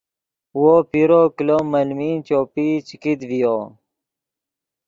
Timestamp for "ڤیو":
3.29-3.57